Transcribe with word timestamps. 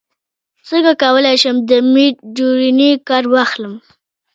څنګه 0.67 0.91
کولی 1.03 1.35
شم 1.41 1.55
د 1.69 1.71
میډجورني 1.93 2.91
کار 3.07 3.23
واخلم 3.33 3.73